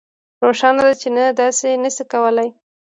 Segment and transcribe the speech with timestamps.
[0.45, 2.49] روښانه ده چې نه داسې نشئ کولی